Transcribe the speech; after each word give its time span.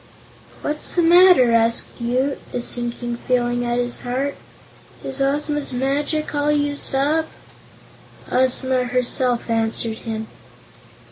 "What's 0.63 0.93
the 0.95 1.03
matter?" 1.03 1.51
asked 1.51 1.85
Woot, 2.01 2.39
a 2.55 2.59
sinking 2.59 3.17
feeling 3.17 3.63
at 3.63 3.77
his 3.77 3.99
heart. 3.99 4.33
"Is 5.03 5.21
Ozma's 5.21 5.73
magic 5.73 6.33
all 6.33 6.51
used 6.51 6.95
up?" 6.95 7.27
Ozma 8.31 8.85
herself 8.85 9.47
answered 9.47 9.99
him. 9.99 10.25